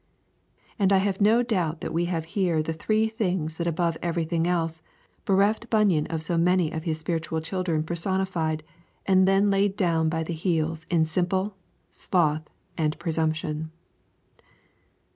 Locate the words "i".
0.91-0.97